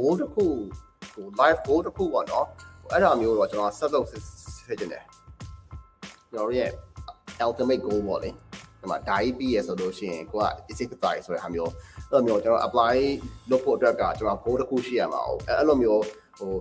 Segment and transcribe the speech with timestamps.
[0.00, 0.46] goal တစ်ခု
[1.14, 2.46] ဟို live goal တစ်ခုပေါ့နော်
[2.92, 4.22] အဲ့ဒါမျိုးတော့ကျွန်တော်ဆက်လုပ်ဖြစ်
[4.68, 5.04] နေတယ်
[6.30, 6.70] ကျွန်တော်ရဲ့
[7.46, 8.30] ultimate goal ပေါ့လေ
[8.80, 11.72] ဒီမှာ die ပြီးရဆိုလို့ရှိရင်ကိုက easy to die ဆိုတဲ့ဟာမျိုး
[12.10, 12.94] အဲ့လိုမျိုးကျွန်တော် apply
[13.50, 16.02] လုပ်ဖို့အတွက်ကကျွန်တော် goal တစ်ခုရှိရမှာဟုတ်အဲ့လိုမျိုး
[16.38, 16.52] ဟို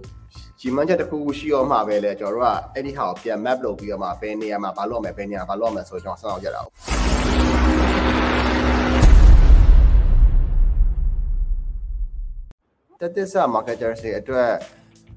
[0.60, 7.49] ကြီးမှန်းချက်တစ်ခုခုရှိရောမှာပဲလေကျွန်တော်တို့ကအဲ့ဒီဟာကိုပြန် map လုပ်ပြီးတော့မှဘယ်နေရာမှာဘာလုပ်မယ်ဘယ်နေရာဘာလုပ်မယ်ဆိုတော့ကျွန်တော်စောင့်ကြတာဟုတ်
[13.02, 14.52] တက်တက်ဆာ marketer တွေအတွက်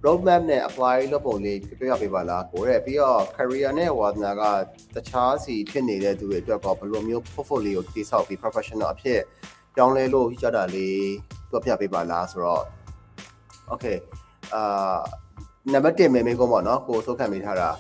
[0.05, 4.43] roadmap နဲ့ apply လုပ်ပုံလေးပြပြပေးပါလားကိုရဲပြီးတော့ career နဲ့ဝါသနာက
[4.95, 9.21] တခြားစီဖြစ်နေတဲ့သူတွေအတွက်ကောဘယ်လိုမျိုး portfolio ကိုတည်ဆောက်ပြီး professional အဖြစ်
[9.75, 11.03] ပြောင်းလဲလို့ရတာလေး
[11.51, 12.65] ပြပြပေးပါလားဆိုတော့
[13.73, 13.97] okay
[14.55, 14.99] အာ
[15.73, 17.71] နံပါတ်1မေမေကောပေါ့နော်ကိုစုခံမိထားတာ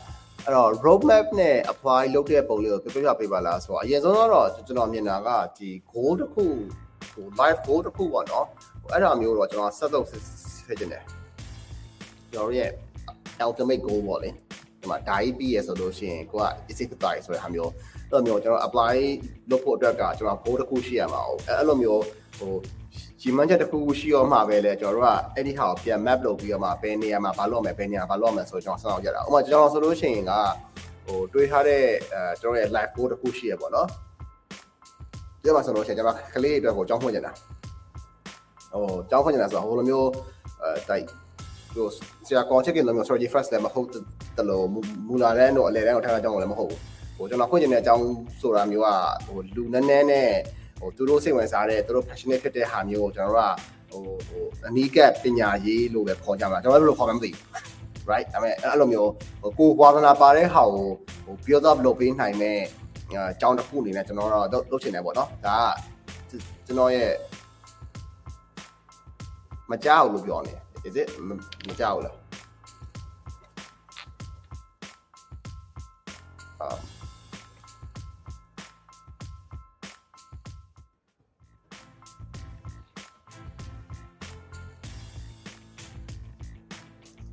[0.44, 6.44] အဲ့တော့ roadmap နဲ့ apply လုပ်တဲ့ပုံလေးကိုပြပြပေးပါလားဆိုတော့အရင်ဆုံးတော့ကျွန်တော်မြင်တာကဒီ goal တစ်ခု
[7.12, 8.46] ဟို live goal တစ်ခုပေါ့နော်
[8.92, 10.22] အဲ့ဒါမျိုးတော့ကျွန်တော်ဆက်လုပ်ဖြစ်
[10.68, 11.02] နေတယ်
[12.32, 12.70] ကျွန်တော်ရဲ့
[13.46, 14.30] ultimate goal ပေါ့လေ
[14.80, 17.72] ဒီမှာ die ပြီးရဆိုလို့ရှိရင်ကိုက easy to die ဆိုတဲ့ဟာမျိုး
[18.10, 18.94] အဲ့လိုမျိုးကျွန်တော် apply
[19.50, 22.02] လုပ်ဖို့အတွက်ကကျွန်တော် goal တစ်ခုရှိရမှာဟုတ်အဲ့လိုမျိုး
[22.38, 22.52] ဟို
[23.20, 30.32] ကြီးမှန်းချက်တစ်ခုခုရှိရောမှာပဲလေကျွန်တော်တို့ကအဲ့ဒီဟာကိုပြန် map လုပ်ပြီးတော့မှဘယ်နေရာမှာဘာလုပ်မယ်ဘယ်နေရာဘာလုပ်မယ်ဆိုတော့ကျွန်တော်စောင့်ကြတာဥပမာကျွန်တော်ဆိုလို့ရှိရင်က
[31.06, 31.82] ဟိုတွေးထားတဲ့
[32.14, 33.88] အဲကျွန်တော်ရဲ့ live goal တစ်ခုရှိရပေါ့နော်
[35.42, 37.32] ဒီမှာဆိုလို့ရှိရင်ကျွန်တော်ကလေးအတွက်ကိုကြောင်းဖွင့်နေတာ
[38.72, 40.08] ဟိုကြောင်းဖွင့်နေတာဆိုတော့ဟိုလိုမျိုး
[40.62, 41.04] အဲတိုက်
[41.74, 41.86] ဟို
[42.26, 43.88] ဆရာကောချက်ကလည်းမျိုး strategy first လည်းမဟုတ်
[44.38, 44.66] တလို့
[45.08, 46.80] မူလာတဲ့တော့အလဲတဲ့ကိုထားတာကြောင်းလည်းမဟုတ်ဘူး
[47.16, 48.04] ဟိုကျွန်တော်ဖွင့်နေတဲ့အကြောင်း
[48.40, 48.88] ဆိုတာမျိုးက
[49.26, 50.30] ဟိုလူနည်းနည်းနဲ့
[50.80, 53.54] ဟိုသူတို့စိတ်ဝင်စားတဲ့သူတို့ passionate ဖြစ်တဲ့ဟာမျိုးကိုကျွန်တော်တို့က
[53.90, 57.42] ဟိုဟိုအနီးကပ်ပညာရေးလို့ပဲခေါ်ကြမှာကျွန်တော်တို့လိုခေါ်မှမသိဘူး
[58.10, 59.10] right အဲ့မဲ့အဲ့လိုမျိုး
[59.42, 60.86] ဟိုကိုဝါသနာပါတဲ့ဟာကို
[61.24, 62.58] ဟို build up လုပ်ပေးနိုင်တဲ့
[63.16, 65.58] အကြောင်းတစ်ခုအနေနဲ့ကျွန်တော်တို့လုပ်ချင်တယ်ပေါ့နော်ဒါ
[66.30, 66.32] က
[66.66, 67.10] ကျွန်တော်ရဲ့
[69.70, 70.54] မကြောက်လို့ပြောနေ
[70.88, 71.08] is it
[71.68, 72.16] မကြောက်လား
[76.60, 76.76] အာ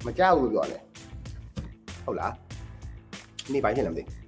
[0.06, 0.82] မကြောက်လို့ပြောတယ်
[2.06, 2.34] ဟုတ်လား
[3.54, 4.19] နေ့ပိုင်းဖြစ်နေမသိ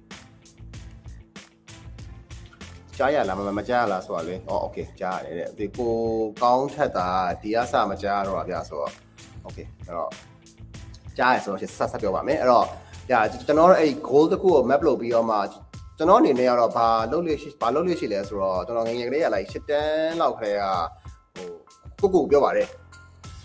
[3.01, 5.93] ကြားရလားမမကြားရလားဆိုတာလေအော်โอเคကြားရတယ်တဲ့ဒီကို
[6.41, 7.07] ကောင်းထက်တာ
[7.41, 8.91] ဒီအစမကြားတော့ဗျာဆိုတော့
[9.43, 10.11] โอเคအဲ့တော့
[11.17, 12.65] ကြားရဆိုတော့ဆက်ဆက်ပြောပါမယ်အဲ့တော့
[13.09, 15.37] ညာကျွန်တော်တို့အဲ့ goal တစ်ခုကို map လုပ်ပြီးတော့မှ
[15.97, 20.53] ကျွန်တော်အနေနဲ့ကတော့ဘာလုပ်လို့ရှိဘာလုပ်လို့ရှိလဲဆိုတော့ကျွန်တော်ငငယ်ကလေးကလိုက်ရှစ်တန်းလောက်ခရဲ
[22.01, 22.67] ကဟိုကိုကိုပြောပါတယ်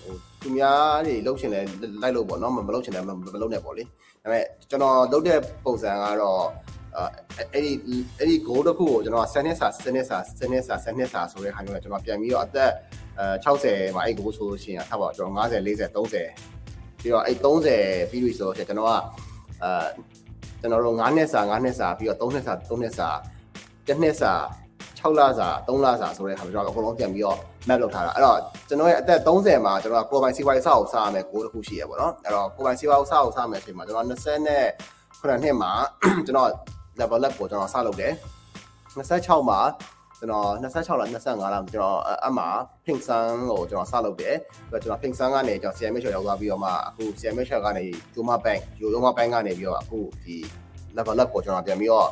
[0.00, 1.60] ဟိုသူများတွေလှုပ်ရှင်လဲ
[2.02, 3.90] လိုက်လို့ပေါ့နော်မလှုပ်ရှင်လဲမလှုပ်နဲ့ပေါ့လေဒါ
[4.22, 6.44] ပေမဲ့ကျွန်တော်လုပ်တဲ့ပုံစံကတော့
[7.53, 7.71] အဲ့ဒီ
[8.19, 12.71] အဲ့ဒီ goal တစ်ခုကိုကျွန်တော်10နှစ်စာ10နှစ်စာ10နှစ်စာ10နှစ်စာဆိုတဲ့ခါမျိုးနဲ့ကျွန်တော်ပြန်ပြီးတော့အသက်
[13.19, 18.93] အဲ60မှာအဲ့ goal ဆိုလို့ရှိရင်ထားပါကျွန်တော်50 40 30ပြီးတော့အဲ့30ပြီးပြီဆိုတော့ကျွန်တော်က
[19.63, 19.85] အဲ
[20.61, 23.09] ကျွန်တော်တို့9နှစ်စာ9နှစ်စာပြီးတော့3နှစ်စာ3နှစ်စာ
[23.87, 24.33] 1နှစ်စာ
[24.99, 27.37] 6လစာ3လစာဆိုတဲ့ခါမျိုးကျွန်တော်အကုန်လုံးပြန်ပြီးတော့
[27.67, 28.37] map လုပ်ထားတာအဲ့တော့
[28.67, 34.65] ကျွန်တော်ရဲ့အသက်30မှာကျွန်တော်ကကိုယ်ပိုင်စီးပွားရေးစအောင်စရမယ်ကိုတစ်ခုရှိရပါတော့အဲ့တော့ကိုယ်ပိုင်စီးပွားရေးစအောင်စရမယ်အချိန်မှာကျွန်တော်20နဲ့
[35.19, 35.71] ခုနှစ်မှာ
[36.25, 36.49] ကျွန်တော်
[36.99, 38.13] level up ကိုကျွန်တော်စလုပ်တယ်
[38.97, 39.61] 26မှာ
[40.19, 42.45] ကျွန်တော်26လား25လားကျွန်တော်အမှ
[42.85, 44.35] pink sun ကိုကျွန်တော်စလုပ်တယ်
[44.69, 50.35] ပြီးတော့ကျွန်တော် pink sun ကနေကျွန်တော် CMH ရောက်သွားပြီးတော့မှအခု CMH ကနေ Yoma Bank Yoma Bank ကနေပြီးတော့အခုဒီ
[50.97, 52.07] level up ကိုကျွန်တော်ပြန်ပြီးတော့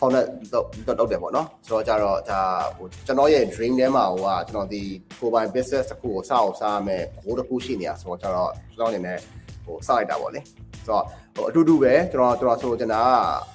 [0.00, 2.40] founder တော့တော့တယ်ပေါ့နော်ဆိုတော့ကြတော့ဒါ
[2.76, 4.82] ဟိုကျွန်တော်ရဲ့ dream ထဲမှာဟိုကကျွန်တော်ဒီ
[5.20, 9.18] ကိုပိုင် business တစ်ခုကိုစအောင်စားရမယ်ဘိုးတစ်ခုရှိနေတာဆိုတော့ကြတော့ကျွန်တော်အနေနဲ့
[9.64, 11.04] ဟိုစလိုက်တာပေါ့လေဆိုတော့
[11.34, 13.02] ဟိုအတူတူပဲကျွန်တော်ကျွန်တော်ဆိုချင်တာ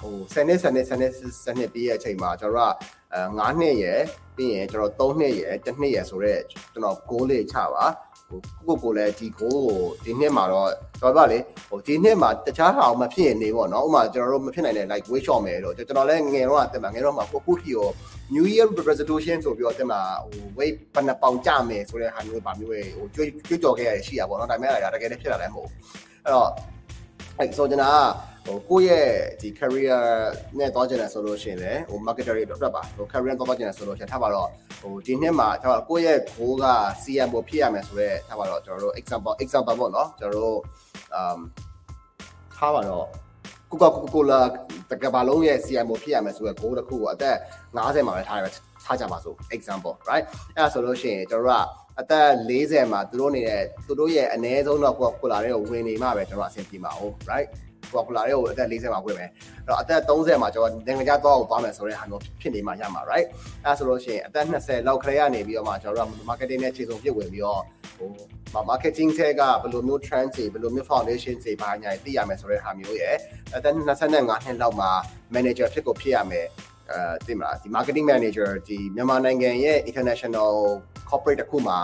[0.00, 1.12] ဟို10နှစ်10နှစ်10နှစ်
[1.44, 2.74] 10နှစ်ပြီးရဲ့အချိန်မှာကျွန်တော်က
[3.14, 4.00] အဲ9နှစ်ရယ်
[4.36, 10.68] ပြီးရင်ကျွန်တော်3နှစ်ရယ်1နှစ်ရယ်ဆိုတော့ကျွန်တော် goal လေးချပါဟို ကိုကိုလည်းဒီ goal ကိုဒီနှစ်မှာတော့
[11.02, 17.88] တော်ပါလေဟိုဒီနှစ်မှာတခြားဟာမဖြစ်ရင်နေပေါ့နော်ဥပမာကျွန်တော်တို့မဖြစ်နိုင်တဲ့ like weight shot မယ်တော့ကျွန်တော်လည်းငယ်တော့တက်မှာငယ်တော့မှာကိုကိုထီရော
[18.34, 20.00] new year resolution ဆိုပြီးတော့တက်မှာ
[20.30, 25.68] ဟို weight ဘယ်နှပေါင်ကျမယ်ဆိုတဲ့ဟာမျိုးပါမျိုးဟိုကြွကြွကြော်ခဲ့ရရှိရပါတော့ဒါပေမဲ့အဲ့ဒါတကယ်လည်းဖြစ်လာတယ်မဟုတ်
[26.24, 26.48] အဲ့တော့
[27.38, 28.04] အဲ့ဆိုကျွန်တော်
[28.46, 29.08] ဟိုကိုယ့်ရဲ့
[29.40, 29.98] ဒီ career
[30.58, 34.48] နဲ့သွားကြတယ်ဆိုလို့ရှိရင်လည်းဟို marketer တွေအတွက်ပါဟို career နဲ့သွားကြတယ်ဆိုလို့ရှိရင်ထားပါတော့
[34.80, 36.66] ဟိုဒီနှစ်မှာကျွန်တော်ကိုယ့်ရဲ့ goal က
[37.02, 40.58] CM ကိုဖြစ်ရမယ်ဆိုတော့ထားပါတော့ကျွန်တော်တို့ example example ပေါ့နော်ကျွန်တော်တို့
[41.18, 41.40] um
[42.56, 43.06] ထားပါတော့
[43.70, 44.40] ကိုကကိုကိုလာ
[44.90, 47.36] တကဘာလုံးရဲ့ CM ကိုဖြစ်ရမယ်ဆိုတော့ goal တစ်ခုကိုအသက်
[47.76, 48.44] 50မှာပဲထားရ
[48.84, 50.24] ထားကြပါစို့ example right
[50.56, 57.48] အဲ့ဒါဆိုလို့ရှိရင်ကျွန်တော်တို့ကအသက်40မှာသူတို့နေတဲ့သူတို့ရဲ့အနည်းဆုံးတော့ကိုကိုလာတွေကိုဝင်နေမှပဲကျွန်တော်အဆင်ပြေမှာဟုတ် right
[57.92, 63.26] ကိုကလာတွေကိုအသက်40မှာဝင်မယ်အဲ့တော့အသက်30မှာကျွန်တော်နိုင်ငံခြားသွားအောင်သွားမယ်ဆိုတဲ့ဟာမျိုးဖြစ်နေမှရမှာ right
[63.64, 67.60] အဲ့ဆိုလို့ရှိရင်အသက်20လောက်ခရေကနေပြီးတော့မှကျွန်တော်တို့က marketing နဲ့ခြေစုံပြည့်ဝင်ပြီးတော့
[67.98, 68.00] ဟ
[68.52, 73.16] ဟို marketing ဆက်ကဘယ်လိုမျိုး trend တွေဘယ်လိုမျိုး foundation တွေဘာညာသိရမယ်ဆိုတဲ့ဟာမျိုးရဲ့
[73.56, 74.18] အသက်25နှ
[74.50, 74.90] စ်လောက်မှာ
[75.34, 76.46] manager ဖြစ်ကိုဖြစ်ရမယ်
[76.90, 80.52] အဲသိမလားဒီ marketing manager ဒီမြန်မာနိုင်ငံရဲ့ international
[81.08, 81.78] corporate တစ်ခုမှာ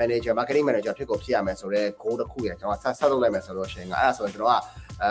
[0.00, 4.62] manager marketing manager ဖြစ်ကိုဖြစ်ရမယ်ဆိုတော့ goal တစ်ခုရကျွန်တော်ဆက်ဆက်လုပ်လိုက်မယ်ဆိုလို့ရှိရင်အဲ့ဒါဆိုရင်ကျွန်တော်က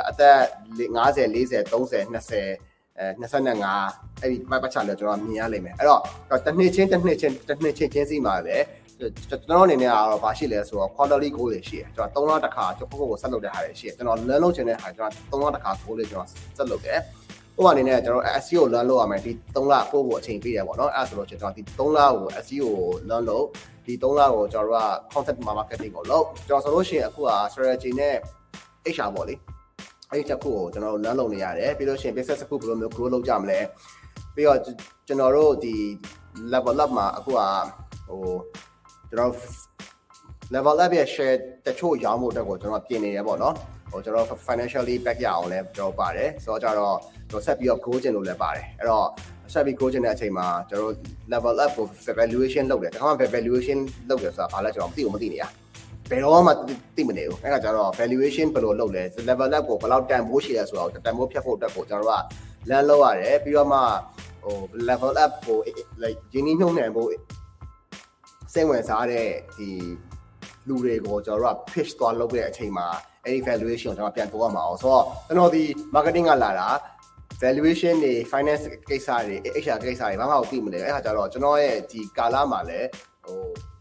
[0.09, 0.37] အသက်
[0.79, 2.67] 50 40 30 20
[2.99, 6.01] အဲ25အဲ့ဒီပတ်ချလည်းကျွန်တော်မြင်ရလိမ့်မယ်အဲ့တော့
[6.45, 8.65] တစ်နှစ်ချင်းတစ်နှစ်ချင်းတစ်နှစ်ချင်းချင်းစီမှာလည်း
[8.99, 16.99] ကျွန်တော်အနေနဲ့ကတော့ဘာရှိလဲဆိုတော့ quarterly goal တွေရှိတယ်ကျွန်တော်3လတစ်ခါကျွန်တော်ကိုယ်ကိုဆက်လုပ်တဲ့ဟာတွေရှိတယ်ကျွန်တော် learn လုပ်ချင်တဲ့ဟာကျွန်တော်3လတစ်ခါ goal တွေကျွန်တော်ဆက်လုပ်တယ်
[17.57, 22.67] ဟိုအနေနဲ့ကျွန်တော် SEO learn လုပ်ရမယ်ဒီ3လကိုယ့်ကိုအချိန်ပေးရပေါ့နော်အဲ့ဒါဆိုတော့ကျွန်တော်ဒီ3လကို SEO
[23.09, 23.45] learn လုပ်
[23.85, 28.15] ဒီ3လကိုကျွန်တော်တို့က content marketing ကိုလုပ်ကျွန်တော်ဆိုလို့ရှိရင်အခုက strategy နဲ့
[28.95, 29.35] HR ပေါ့လေ
[30.11, 33.59] အဲ့ဒီတစ်ခုကိုကျွန်တော်တို့ learn လုပ်နေရတယ်ပြီးလို့ရှိရင် business တစ်ခုဘယ်လိုမျိုး grow လုပ်ကြမလဲ
[34.35, 34.59] ပြီးတော့
[35.07, 35.75] ကျွန်တော်တို့ဒီ
[36.53, 37.39] level up မှာအခုက
[38.07, 38.21] ဟို
[39.09, 39.31] ကျွန်တော်
[40.53, 43.55] level up ရဲ့ share တချို့ရောင်းဖို့အတွက်ကိုကျွန်တော်ပြင်နေရပေါ့နော်
[43.91, 46.95] ဟိုကျွန်တော် financially back ရအောင်လဲကျွန်တော်ပါတယ်ဆိုတော့ကြတော့
[47.29, 49.07] ကျွန်တော်ဆက်ပြီးတော့ grow ခြင်းလို့လည်းပါတယ်အဲ့တော့
[49.53, 50.93] ဆက်ပြီး grow ခြင်းတဲ့အချိန်မှာကျွန်တော်
[51.33, 51.85] level up ကို
[52.19, 53.79] valuation လုပ်တယ်တခါမှ valuation
[54.09, 55.43] လုပ်တယ်ဆိုတာဘာလဲကျွန်တော်မသိဘူးမသိနေရ
[56.09, 56.51] ဘယ်တော့မှ
[56.95, 63.79] သိမနေဘူးအဲ့ဒါကြတော့ valuation ဘယ်လိုလုပ်လဲ level up ကိုဘယ်လောက်တန်ဖိုးရှိလဲဆိုတော့တန်ဖိုးဖြတ်ဖို့အတွက်ကိုကျွန်တော်တို့ကလမ်းလောက်ရတယ်ပြီးတော့မှ
[64.43, 64.57] ဟို
[64.89, 65.57] level up ကို
[66.03, 67.09] like ရင်းနှီးမြှုပ်နှံဖို့
[68.53, 69.69] စိတ်ဝင်စားတဲ့ဒီ
[70.67, 72.87] လူတွေကိုကျွန်တော်တို့က pitch သွားလုပ်တဲ့အချိန်မှာ
[73.27, 75.63] အဲ့ဒီ valuation ကိုကျွန်တော်ပြန်ပို့ရမှာအောင်ဆိုတော့ကျွန်တော်ဒီ
[75.95, 76.69] marketing ကလာတာ
[77.41, 82.87] valuation တွေ finance ကိစ္စတွေ HR ကိစ္စတွေဘာမှမသိမလဲအဲ့ခါကျတော့ကျွန်တော်ရဲ့ဒီကာလမှာလည်း
[83.25, 83.39] ဟို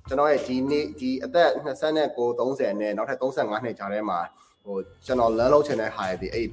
[0.09, 4.19] ကျွန်တော်ရဲ့ဒီနေ့ဒီအသက်29 30နဲ့နောက်ထပ်35နှစ်ကြာထဲမှာ
[4.65, 4.77] ဟို
[5.07, 6.47] ကျွန်တော် learn လုပ်ချင်တဲ့ဟာတွေအဲ့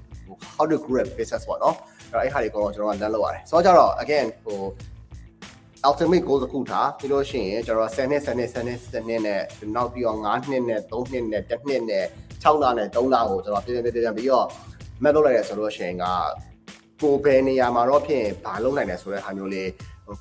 [0.56, 1.76] how to grow a business ပေါ့နော်
[2.12, 4.62] အဲ့ဟာတွေကတော့ကျွန်တော်က learn လုပ်ရတယ်ဆိုတော့ကြတော့ again ဟို
[5.90, 9.42] ultimate goal တစ်ခုထားပြီးလို့ရှိရင်ကျွန်တော်10နှစ်10နှစ်10နှစ်10နှစ်နဲ့
[9.76, 12.06] နောက်ပြီးတော့9နှစ်နဲ့3နှစ်နဲ့1နှစ်နဲ့
[12.44, 14.48] 6လနဲ့3လကိုကျွန်တော်ပြည့်ပြည့်ပြည့်ပြီးတော့
[15.04, 16.06] map လုပ်လိုက်ရဆိုလို့ရှိရင်က
[17.02, 19.70] ကိုဘယ်နေရာမှာတော့ဖြစ်ဘာလုပ်နိုင်တယ်ဆိုတဲ့ဟာမျိုးလေး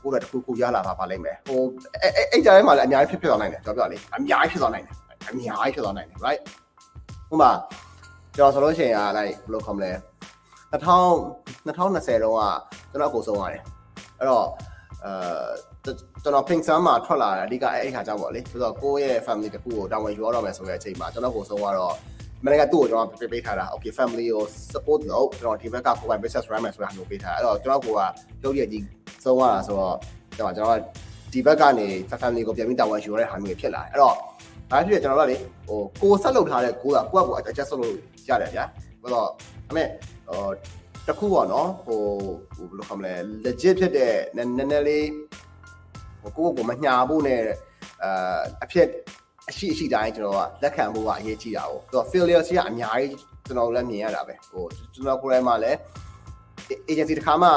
[0.03, 1.61] ကိုယ်ကတခုခုရလာပါပါလိမ့်မယ်ဟို
[2.03, 4.95] အဲ့အဲ့ကြားထဲမှာလည်းအများကြီးဖြစ်ဖြစ်သွားနိုင်တယ်ပြောပြလေအများကြီးဖြစ်သွားနိုင်တယ်
[5.31, 6.41] အများကြီးဖြစ်သွားနိုင်တယ် right
[7.33, 7.53] ဥပမာ
[8.37, 9.91] ကျွန်တော်ဆိုလို့ရှိရင်က like ဘယ်လိုခေါ်မလဲ
[10.73, 10.79] 2000
[11.67, 11.97] 2020တုန်းက
[12.91, 13.63] ကျွန်တော်အကိုဆုံးရတယ်
[14.19, 14.47] အဲ့တော့
[15.05, 15.93] အဲ
[16.23, 21.95] ကျွန်တော် pink sun မှာထွက်လာတာအဓိကအဲ့ခါကြောင့်ပေါ့လေဆိုတော့ကိုယ့်ရဲ့ family တခုကိုတာဝန်ယူရတော့မယ်ဆိုတဲ့အချိန်မှာကျွန်တော်ကိုဆုံးကတော့
[22.45, 28.01] မနေ့ကသူ့ကိုကျွန်တော်ပေးပေးထားတာ okay family ကို support လုပ်ကျွန်တော်ဒီဘက်ကကိုယ်ပိုင် business run မယ်ဆိုတာမျိုးပေးထားအဲ့တော့ကျွန်တော်ကိုက
[28.43, 28.69] လုပ်ရည်
[29.25, 29.97] ဆုံးရတာဆိုတော့
[30.37, 30.79] ကျွန်တော်ကျွန်တော်
[31.33, 31.89] ဒီဘက်ကနေ
[32.21, 34.15] family ကိုပြန်ပြီးတာဝန်ယူရတဲ့ဟာမျိုးဖြစ်လာတယ်အဲ့တော့
[34.71, 35.37] ဒါဖြစ်ကျွန်တော်တို့ကလေ
[35.69, 37.95] ဟိုကိုဆက်လုပ်ထားတဲ့ကိုကကိုကကို adjust လုပ်လို့
[38.29, 38.65] ရတယ်ဗျာ
[39.01, 39.29] ဆိုတော့
[39.69, 39.85] အမေ
[40.29, 40.49] ဟို
[41.09, 42.01] တခုပေါ့နော်ဟို
[42.57, 45.09] ဟိုဘယ်လိုခေါ်မလဲ legit ဖြစ်တဲ့နည်းနည်းလေး
[46.23, 47.41] ဟိုကိုကိုမညာဖို့နဲ့
[48.05, 48.89] အာအဖြစ်
[49.51, 53.17] အရှိအရှိတိုင်းကျွန်တော်ကလက်ခံဖို့ကအရေးကြီးတာပေါ့သူက failure စီကအများကြီး
[53.47, 55.79] ကျွန်တော်လည်းမြင်ရတာပဲဟိုကျွန်တော်ကိုယ်တိုင်မှလည်း
[56.91, 57.51] agency တစ်ခါမှ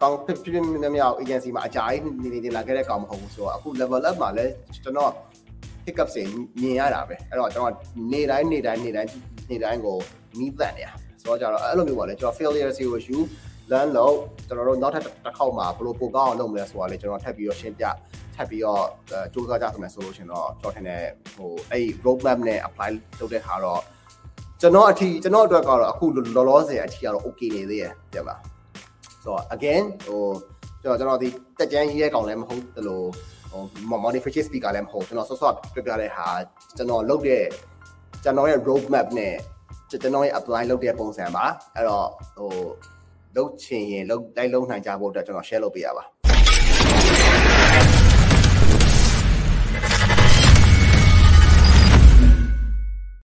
[0.00, 4.52] ကောင်းဖြစ်ဖြစ်နေမြောက် agency မှာအကြိုက်နေနေလာခဲ့တဲ့ကောင်မဟုတ်ဘူးဆိုတော့အခု level up မှာလည်း
[4.84, 5.12] ကျွန်တော်
[5.86, 6.22] hiccup တွေ
[6.60, 7.74] မြင်ရတာပဲအဲ့တော့ကျွန်တော်
[8.12, 9.10] နေတိုင်းနေတိုင်းနေတိုင်း
[9.50, 9.98] နေတိုင်းကို
[10.38, 10.88] နီးတန်နေရ
[11.22, 13.20] ဆိုတော့ကြတော့အဲ့လိုမျိုးပါလေကျွန်တော် failure စီကို you
[13.70, 14.14] learn လို့
[14.46, 17.84] ကျွန်တော်တို့နောက်ထပ်တစ်ခေါက်မှာဘယ်လိုပိုကောင်းအောင်လုပ်မလဲဆိုတာလေကျွန်တော်ထပ်ပြီးတော့ရှင်းပြ
[18.36, 18.84] ထပ်ပြီးတော့
[19.32, 21.04] စူးစမ်းကြဆိုမယ်ဆိုလို့ရှင်တော့ကျွန်တော်ထင်တယ်
[21.36, 22.90] ဟိုအဲ့ road map နဲ့ apply
[23.20, 23.82] လုပ်တဲ့ဟာတော့
[24.60, 28.36] ကျွန်တော်အထီကျွန်တော်အတွက်ကတော့အခုလောလောဆယ်အထီကတော့ okay နေသေးရဲ့ပြန်ပါ
[29.22, 30.22] ဆိုတော့ again ဟို
[30.82, 31.28] ကျွန်တော်ကျွန်တော်ဒီ
[31.58, 33.06] တက်ကြမ်းရေးရဲကောင်လည်းမဟုတ်တလို့
[33.50, 33.62] ဟို
[34.04, 36.26] modification speaker လည်းမဟုတ်ကျွန်တော်ဆော့ဆော့ပြပြတဲ့ဟာ
[36.76, 37.44] ကျွန်တော်လုပ်တဲ့
[38.24, 39.34] ကျွန်တော်ရဲ့ road map နဲ့
[39.90, 42.52] ကျွန်တော်ရဲ့ apply လုပ်တဲ့ပုံစံပါအဲ့တော့ဟို
[43.36, 46.04] လုပ်ချင်ရင်လုပ်လိုက်လုံးနိုင်ကြဖို့အတွက်ကျွန်တော် share လုပ်ပေးရပါ